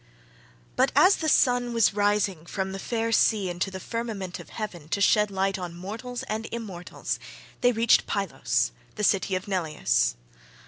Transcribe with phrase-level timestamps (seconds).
[0.75, 4.89] but as the sun was rising from the fair sea24 into the firmament of heaven
[4.89, 7.19] to shed light on mortals and immortals,
[7.61, 10.15] they reached Pylos the city of Neleus.